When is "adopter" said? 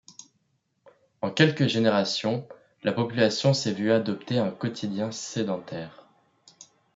3.91-4.39